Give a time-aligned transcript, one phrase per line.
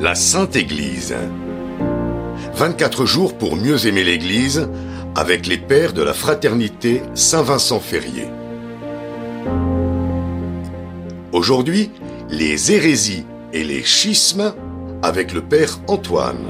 [0.00, 1.14] La Sainte Église.
[2.54, 4.66] 24 jours pour mieux aimer l'Église
[5.14, 8.26] avec les pères de la fraternité Saint-Vincent Ferrier.
[11.32, 11.90] Aujourd'hui,
[12.30, 14.54] les hérésies et les schismes
[15.02, 16.46] avec le père Antoine.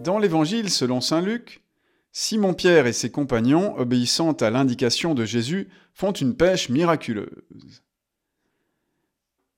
[0.00, 1.62] Dans l'Évangile selon Saint Luc,
[2.10, 7.84] Simon-Pierre et ses compagnons, obéissant à l'indication de Jésus, font une pêche miraculeuse.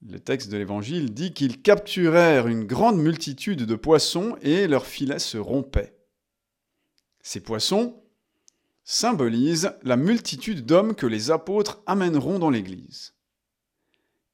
[0.03, 5.18] Le texte de l'Évangile dit qu'ils capturèrent une grande multitude de poissons et leurs filets
[5.18, 5.95] se rompaient.
[7.21, 8.03] Ces poissons
[8.82, 13.14] symbolisent la multitude d'hommes que les apôtres amèneront dans l'Église.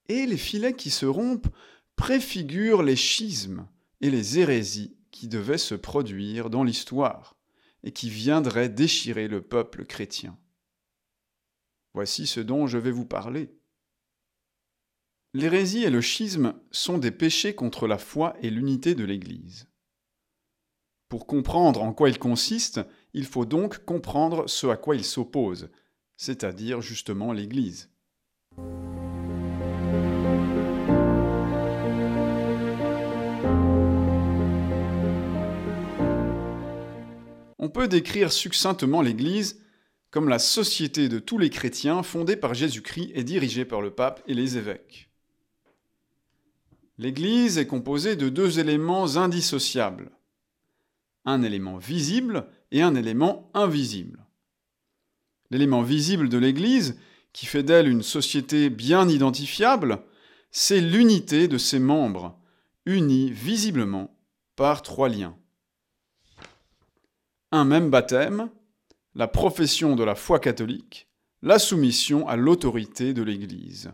[0.09, 1.48] Et les filets qui se rompent
[1.97, 3.67] préfigurent les schismes
[4.01, 7.37] et les hérésies qui devaient se produire dans l'histoire
[7.83, 10.39] et qui viendraient déchirer le peuple chrétien.
[11.92, 13.51] Voici ce dont je vais vous parler.
[15.39, 19.69] L'hérésie et le schisme sont des péchés contre la foi et l'unité de l'Église.
[21.11, 22.81] Pour comprendre en quoi ils consistent,
[23.12, 25.69] il faut donc comprendre ce à quoi ils s'opposent,
[26.17, 27.91] c'est-à-dire justement l'Église.
[37.59, 39.61] On peut décrire succinctement l'Église
[40.11, 44.23] comme la société de tous les chrétiens fondée par Jésus-Christ et dirigée par le pape
[44.27, 45.11] et les évêques.
[46.98, 50.11] L'Église est composée de deux éléments indissociables.
[51.27, 54.25] Un élément visible et un élément invisible.
[55.50, 56.98] L'élément visible de l'Église,
[57.33, 60.00] qui fait d'elle une société bien identifiable,
[60.50, 62.38] c'est l'unité de ses membres,
[62.86, 64.16] unis visiblement
[64.56, 65.36] par trois liens.
[67.53, 68.48] Un même baptême,
[69.14, 71.08] la profession de la foi catholique,
[71.42, 73.92] la soumission à l'autorité de l'Église.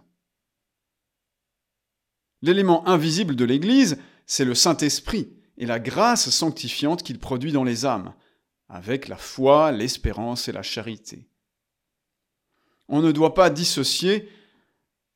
[2.43, 7.87] L'élément invisible de l'Église, c'est le Saint-Esprit et la grâce sanctifiante qu'il produit dans les
[7.87, 8.15] âmes,
[8.69, 11.28] avec la foi, l'espérance et la charité.
[12.89, 14.28] On ne doit pas dissocier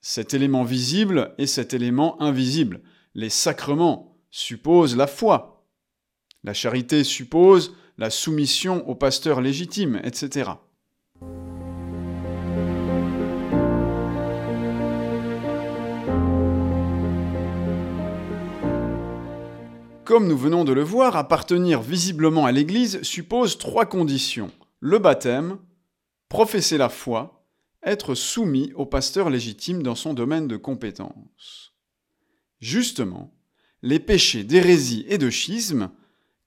[0.00, 2.80] cet élément visible et cet élément invisible.
[3.14, 5.66] Les sacrements supposent la foi.
[6.44, 10.50] La charité suppose la soumission au pasteur légitime, etc.
[20.06, 24.52] Comme nous venons de le voir, appartenir visiblement à l'Église suppose trois conditions.
[24.78, 25.58] Le baptême,
[26.28, 27.44] professer la foi,
[27.82, 31.74] être soumis au pasteur légitime dans son domaine de compétence.
[32.60, 33.34] Justement,
[33.82, 35.90] les péchés d'hérésie et de schisme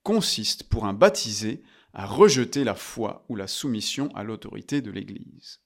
[0.03, 1.61] consistent pour un baptisé
[1.93, 5.59] à rejeter la foi ou la soumission à l'autorité de l'Église.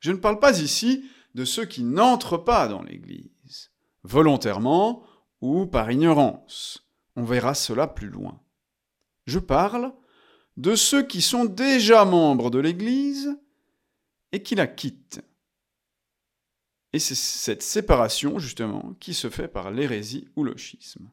[0.00, 1.04] Je ne parle pas ici
[1.36, 3.70] de ceux qui n'entrent pas dans l'Église,
[4.02, 5.04] volontairement
[5.42, 6.88] ou par ignorance.
[7.16, 8.40] On verra cela plus loin.
[9.26, 9.92] Je parle
[10.56, 13.38] de ceux qui sont déjà membres de l'Église
[14.32, 15.20] et qui la quittent.
[16.94, 21.10] Et c'est cette séparation, justement, qui se fait par l'hérésie ou le schisme.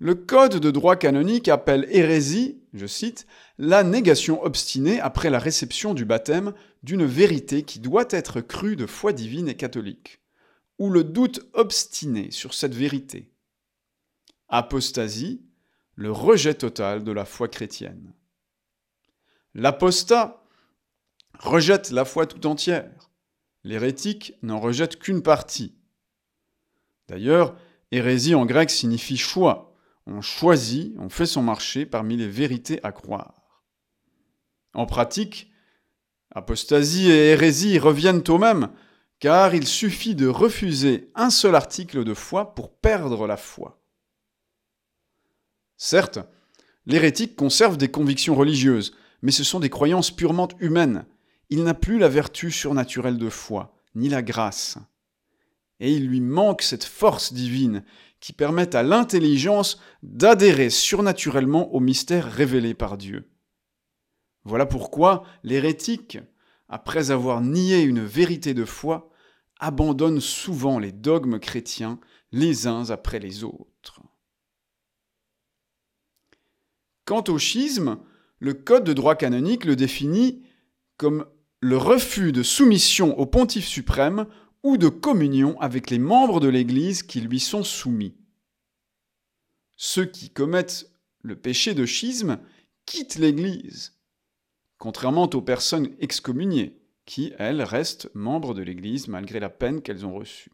[0.00, 3.26] Le Code de droit canonique appelle hérésie, je cite,
[3.58, 6.54] la négation obstinée après la réception du baptême
[6.84, 10.20] d'une vérité qui doit être crue de foi divine et catholique,
[10.78, 13.32] ou le doute obstiné sur cette vérité.
[14.48, 15.42] Apostasie,
[15.96, 18.14] le rejet total de la foi chrétienne.
[19.54, 20.44] L'apostat
[21.40, 23.10] rejette la foi tout entière.
[23.64, 25.74] L'hérétique n'en rejette qu'une partie.
[27.08, 27.56] D'ailleurs,
[27.90, 29.67] hérésie en grec signifie choix,
[30.08, 33.62] on choisit, on fait son marché parmi les vérités à croire.
[34.74, 35.50] En pratique,
[36.30, 38.70] apostasie et hérésie reviennent au même,
[39.20, 43.82] car il suffit de refuser un seul article de foi pour perdre la foi.
[45.76, 46.20] Certes,
[46.86, 51.06] l'hérétique conserve des convictions religieuses, mais ce sont des croyances purement humaines.
[51.50, 54.78] Il n'a plus la vertu surnaturelle de foi, ni la grâce.
[55.80, 57.84] Et il lui manque cette force divine
[58.20, 63.30] qui permettent à l'intelligence d'adhérer surnaturellement au mystère révélé par Dieu.
[64.44, 66.18] Voilà pourquoi l'hérétique,
[66.68, 69.10] après avoir nié une vérité de foi,
[69.60, 72.00] abandonne souvent les dogmes chrétiens
[72.32, 74.02] les uns après les autres.
[77.04, 77.98] Quant au schisme,
[78.38, 80.42] le Code de droit canonique le définit
[80.96, 81.26] comme
[81.60, 84.26] le refus de soumission au pontife suprême
[84.62, 88.16] ou de communion avec les membres de l'Église qui lui sont soumis.
[89.76, 90.90] Ceux qui commettent
[91.22, 92.40] le péché de schisme
[92.86, 93.98] quittent l'Église,
[94.78, 100.14] contrairement aux personnes excommuniées, qui, elles, restent membres de l'Église malgré la peine qu'elles ont
[100.14, 100.52] reçue.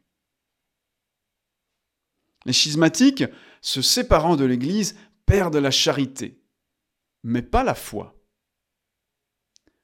[2.44, 3.24] Les schismatiques,
[3.60, 4.96] se séparant de l'Église,
[5.26, 6.42] perdent la charité,
[7.22, 8.14] mais pas la foi.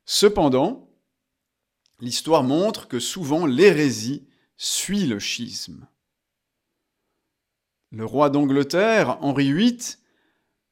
[0.04, 0.89] Cependant,
[2.00, 4.26] l'histoire montre que souvent l'hérésie
[4.56, 5.86] suit le schisme.
[7.90, 9.96] Le roi d'Angleterre, Henri VIII,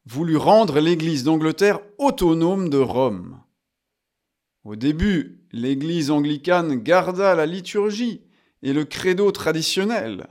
[0.06, 3.42] voulut rendre l'Église d'Angleterre autonome de Rome.
[4.64, 8.22] Au début, l'Église anglicane garda la liturgie
[8.62, 10.28] et le credo traditionnel,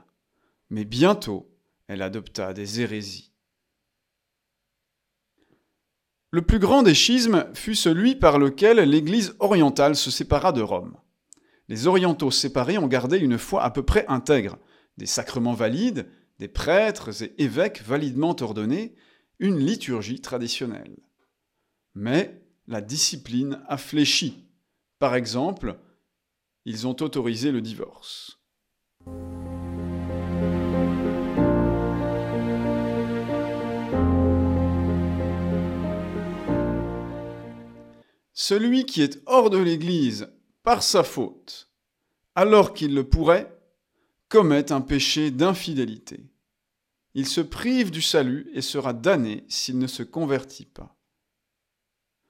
[0.69, 1.49] mais bientôt
[1.87, 3.31] elle adopta des hérésies.
[6.31, 10.97] Le plus grand des schismes fut celui par lequel l'Église orientale se sépara de Rome.
[11.69, 14.57] Les orientaux séparés ont gardé une foi à peu près intègre,
[14.97, 16.09] des sacrements valides,
[16.39, 18.95] des prêtres et évêques validement ordonnés,
[19.39, 20.97] une liturgie traditionnelle.
[21.95, 24.45] Mais la discipline a fléchi.
[24.99, 25.79] Par exemple,
[26.65, 28.39] ils ont autorisé le divorce.
[38.39, 40.31] Celui qui est hors de l'Église
[40.61, 41.71] par sa faute,
[42.35, 43.51] alors qu'il le pourrait,
[44.29, 46.23] commet un péché d'infidélité.
[47.15, 50.95] Il se prive du salut et sera damné s'il ne se convertit pas.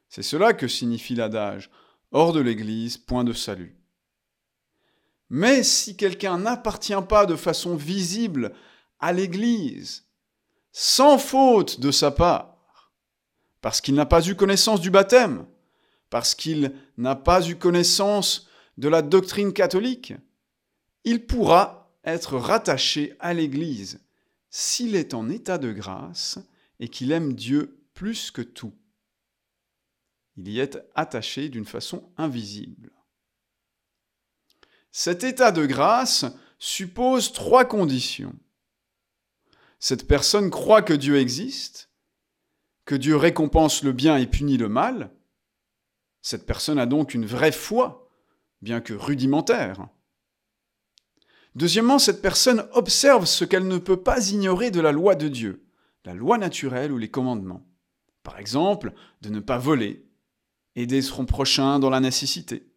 [0.07, 1.69] C'est cela que signifie l'adage
[2.13, 3.77] hors de l'Église, point de salut.
[5.29, 8.53] Mais si quelqu'un n'appartient pas de façon visible
[9.01, 10.07] à l'Église,
[10.71, 12.93] sans faute de sa part,
[13.59, 15.45] parce qu'il n'a pas eu connaissance du baptême,
[16.09, 20.13] parce qu'il n'a pas eu connaissance de la doctrine catholique,
[21.03, 23.99] il pourra être rattaché à l'Église
[24.49, 26.39] s'il est en état de grâce
[26.79, 28.73] et qu'il aime Dieu plus que tout.
[30.37, 32.91] Il y est attaché d'une façon invisible.
[34.91, 36.25] Cet état de grâce
[36.59, 38.35] suppose trois conditions.
[39.79, 41.91] Cette personne croit que Dieu existe,
[42.85, 45.11] que Dieu récompense le bien et punit le mal.
[46.29, 48.09] Cette personne a donc une vraie foi,
[48.61, 49.87] bien que rudimentaire.
[51.55, 55.65] Deuxièmement, cette personne observe ce qu'elle ne peut pas ignorer de la loi de Dieu,
[56.03, 57.65] la loi naturelle ou les commandements.
[58.23, 58.91] Par exemple,
[59.21, 60.05] de ne pas voler,
[60.75, 62.73] aider son prochain dans la nécessité.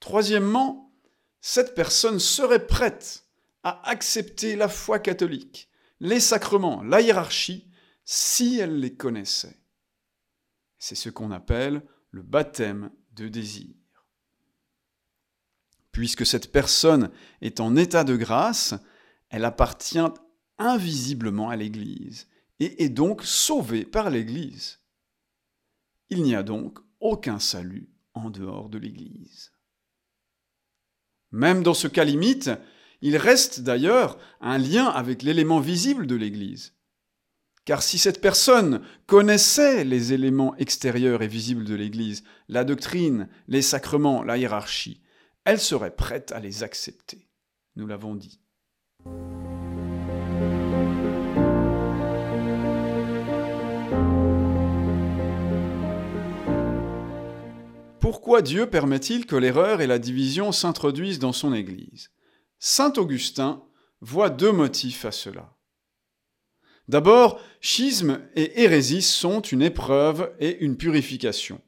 [0.00, 0.92] Troisièmement,
[1.40, 3.24] cette personne serait prête
[3.62, 5.70] à accepter la foi catholique,
[6.00, 7.70] les sacrements, la hiérarchie,
[8.04, 9.60] si elle les connaissait.
[10.78, 13.74] C'est ce qu'on appelle le baptême de désir
[15.98, 17.10] puisque cette personne
[17.40, 18.72] est en état de grâce,
[19.30, 19.98] elle appartient
[20.56, 22.28] invisiblement à l'Église
[22.60, 24.78] et est donc sauvée par l'Église.
[26.08, 29.50] Il n'y a donc aucun salut en dehors de l'Église.
[31.32, 32.48] Même dans ce cas limite,
[33.00, 36.74] il reste d'ailleurs un lien avec l'élément visible de l'Église.
[37.68, 43.60] Car si cette personne connaissait les éléments extérieurs et visibles de l'Église, la doctrine, les
[43.60, 45.02] sacrements, la hiérarchie,
[45.44, 47.28] elle serait prête à les accepter.
[47.76, 48.40] Nous l'avons dit.
[58.00, 62.12] Pourquoi Dieu permet-il que l'erreur et la division s'introduisent dans son Église?
[62.58, 63.62] Saint Augustin
[64.00, 65.57] voit deux motifs à cela.
[66.88, 71.60] D'abord, schisme et hérésie sont une épreuve et une purification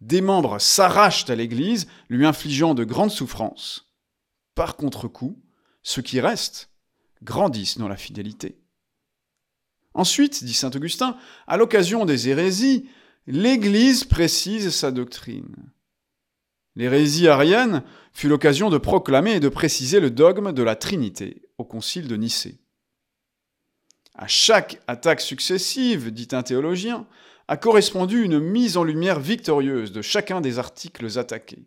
[0.00, 3.92] des membres s'arrachent à l'Église, lui infligeant de grandes souffrances.
[4.54, 5.42] Par contre-coup,
[5.82, 6.70] ceux qui restent
[7.22, 8.58] grandissent dans la fidélité.
[9.92, 12.88] Ensuite, dit saint Augustin, à l'occasion des hérésies,
[13.26, 15.54] l'Église précise sa doctrine.
[16.76, 21.64] L'hérésie arienne fut l'occasion de proclamer et de préciser le dogme de la Trinité au
[21.64, 22.59] concile de Nicée.
[24.14, 27.06] À chaque attaque successive, dit un théologien,
[27.48, 31.66] a correspondu une mise en lumière victorieuse de chacun des articles attaqués.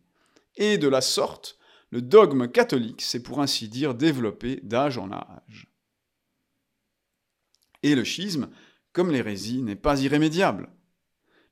[0.56, 1.58] Et de la sorte,
[1.90, 5.68] le dogme catholique s'est pour ainsi dire développé d'âge en âge.
[7.82, 8.50] Et le schisme,
[8.94, 10.70] comme l'hérésie, n'est pas irrémédiable.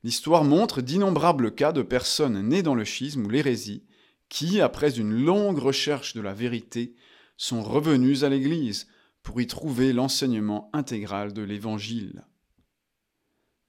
[0.04, 3.86] L'histoire montre d'innombrables cas de personnes nées dans le schisme ou l'hérésie
[4.30, 6.96] qui, après une longue recherche de la vérité,
[7.38, 8.88] sont revenues à l'Église
[9.24, 12.26] pour y trouver l'enseignement intégral de l'Évangile.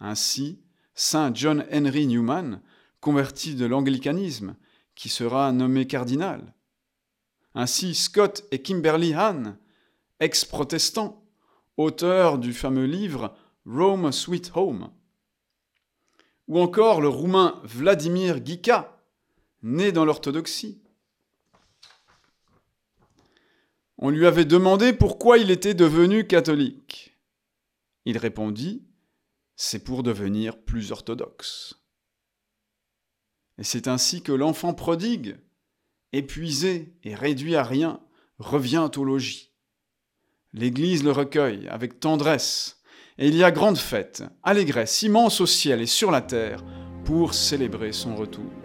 [0.00, 0.61] Ainsi,
[0.94, 2.61] Saint John Henry Newman,
[3.00, 4.56] converti de l'anglicanisme,
[4.94, 6.54] qui sera nommé cardinal.
[7.54, 9.59] Ainsi, Scott et Kimberly Hahn,
[10.21, 11.25] ex-protestants,
[11.76, 13.35] auteurs du fameux livre
[13.66, 14.90] Rome Sweet Home.
[16.49, 18.99] ou encore le roumain Vladimir Gika,
[19.62, 20.81] né dans l'orthodoxie.
[24.04, 27.16] On lui avait demandé pourquoi il était devenu catholique.
[28.04, 28.82] Il répondit
[29.54, 31.76] C'est pour devenir plus orthodoxe.
[33.59, 35.37] Et c'est ainsi que l'enfant prodigue,
[36.12, 38.00] épuisé et réduit à rien,
[38.40, 39.52] revient au logis.
[40.52, 42.82] L'Église le recueille avec tendresse,
[43.18, 46.64] et il y a grande fête, allégresse immense au ciel et sur la terre,
[47.04, 48.62] pour célébrer son retour.